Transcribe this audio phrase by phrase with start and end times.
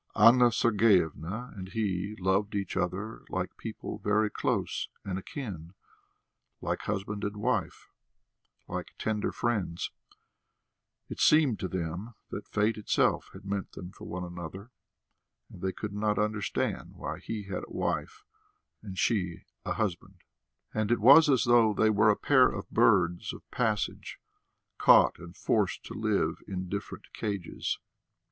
[0.15, 5.75] Anna Sergeyevna and he loved each other like people very close and akin,
[6.59, 7.87] like husband and wife,
[8.67, 9.91] like tender friends;
[11.07, 14.71] it seemed to them that fate itself had meant them for one another,
[15.51, 18.23] and they could not understand why he had a wife
[18.81, 20.21] and she a husband;
[20.73, 24.17] and it was as though they were a pair of birds of passage,
[24.79, 27.77] caught and forced to live in different cages.